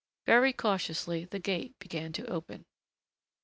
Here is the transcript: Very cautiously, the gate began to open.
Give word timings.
Very 0.25 0.51
cautiously, 0.51 1.25
the 1.25 1.37
gate 1.37 1.77
began 1.77 2.11
to 2.13 2.25
open. 2.25 2.65